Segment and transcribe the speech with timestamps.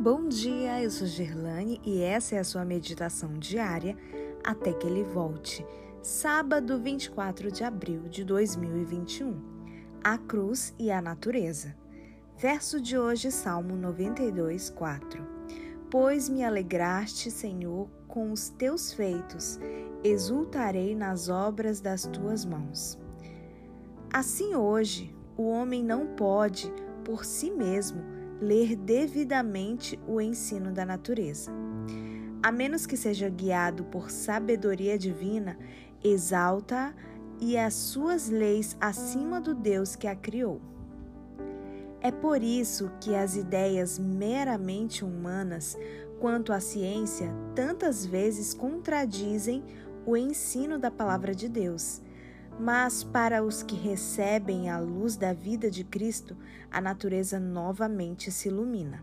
[0.00, 3.94] Bom dia, eu sou Gerlane e essa é a sua meditação diária
[4.42, 5.62] até que ele volte.
[6.00, 9.38] Sábado 24 de abril de 2021.
[10.02, 11.76] A cruz e a natureza.
[12.38, 15.22] Verso de hoje, Salmo 92, 4.
[15.90, 19.60] Pois me alegraste, Senhor, com os teus feitos,
[20.02, 22.98] exultarei nas obras das tuas mãos.
[24.10, 26.72] Assim hoje, o homem não pode,
[27.04, 31.52] por si mesmo, ler devidamente o ensino da natureza.
[32.42, 35.58] A menos que seja guiado por sabedoria divina,
[36.02, 36.94] exalta
[37.38, 40.60] e as suas leis acima do Deus que a criou.
[42.00, 45.76] É por isso que as ideias meramente humanas
[46.18, 49.62] quanto à ciência tantas vezes contradizem
[50.06, 52.00] o ensino da palavra de Deus
[52.60, 56.36] mas para os que recebem a luz da vida de Cristo,
[56.70, 59.02] a natureza novamente se ilumina.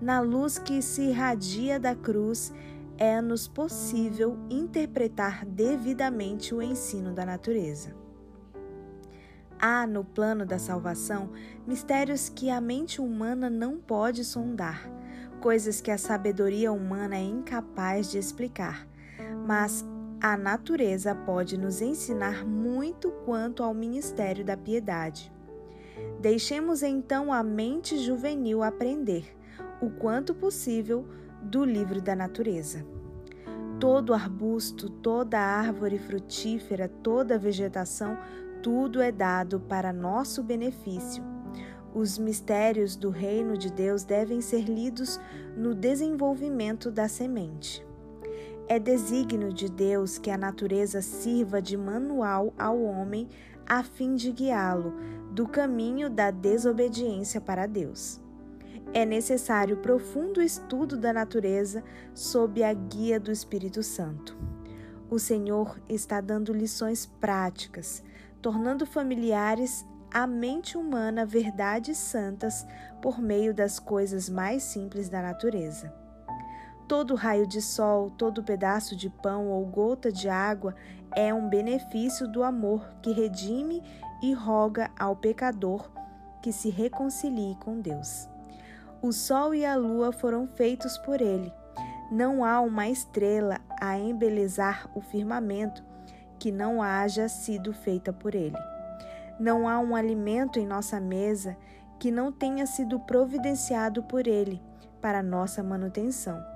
[0.00, 2.52] Na luz que se irradia da cruz,
[2.98, 7.94] é-nos possível interpretar devidamente o ensino da natureza.
[9.58, 11.30] Há no plano da salvação
[11.66, 14.90] mistérios que a mente humana não pode sondar,
[15.40, 18.86] coisas que a sabedoria humana é incapaz de explicar,
[19.46, 19.84] mas
[20.20, 25.32] a natureza pode nos ensinar muito quanto ao ministério da piedade.
[26.20, 29.36] Deixemos então a mente juvenil aprender,
[29.80, 31.06] o quanto possível,
[31.42, 32.84] do livro da natureza.
[33.78, 38.18] Todo arbusto, toda árvore frutífera, toda vegetação,
[38.62, 41.22] tudo é dado para nosso benefício.
[41.94, 45.20] Os mistérios do reino de Deus devem ser lidos
[45.56, 47.86] no desenvolvimento da semente.
[48.68, 53.28] É desígnio de Deus que a natureza sirva de manual ao homem
[53.64, 54.92] a fim de guiá-lo
[55.30, 58.20] do caminho da desobediência para Deus.
[58.92, 64.36] É necessário profundo estudo da natureza sob a guia do Espírito Santo.
[65.08, 68.02] O Senhor está dando lições práticas,
[68.42, 72.66] tornando familiares à mente humana verdades santas
[73.00, 76.05] por meio das coisas mais simples da natureza.
[76.88, 80.74] Todo raio de sol, todo pedaço de pão ou gota de água
[81.16, 83.82] é um benefício do amor que redime
[84.22, 85.90] e roga ao pecador
[86.40, 88.28] que se reconcilie com Deus.
[89.02, 91.52] O sol e a lua foram feitos por ele.
[92.08, 95.82] Não há uma estrela a embelezar o firmamento
[96.38, 98.56] que não haja sido feita por ele.
[99.40, 101.56] Não há um alimento em nossa mesa
[101.98, 104.62] que não tenha sido providenciado por ele
[105.00, 106.55] para nossa manutenção.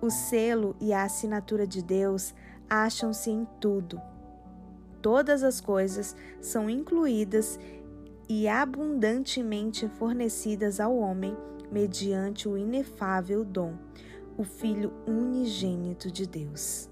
[0.00, 2.34] O selo e a assinatura de Deus
[2.68, 4.00] acham-se em tudo.
[5.02, 7.58] Todas as coisas são incluídas
[8.28, 11.36] e abundantemente fornecidas ao homem
[11.70, 13.74] mediante o inefável dom,
[14.36, 16.88] o Filho unigênito de Deus.